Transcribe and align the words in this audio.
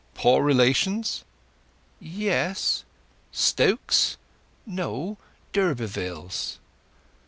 Poor 0.15 0.41
relations?" 0.43 1.23
"Yes." 1.99 2.83
"Stokes?" 3.31 4.17
"No; 4.65 5.19
d'Urbervilles." 5.53 6.57